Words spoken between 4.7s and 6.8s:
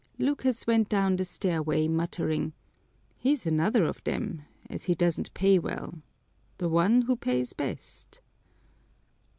he doesn't pay well the